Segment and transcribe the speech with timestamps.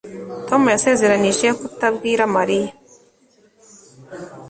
[0.47, 2.71] Tom yasezeranije kutabwira Mariya